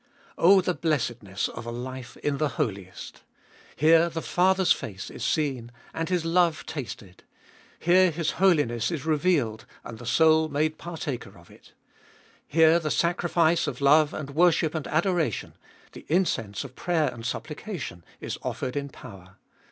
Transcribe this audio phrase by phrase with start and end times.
[0.35, 3.21] Oh the blessedness of a life in the Holiest!
[3.75, 7.23] Here the Father's face is seen and His love tasted.
[7.79, 11.73] Here His holiness is revealed and the soul made partaker of it.
[12.47, 15.53] Here the sacrifice of love and worship and adoration,
[15.91, 19.35] the incense of prayer and supplication, is offered in power.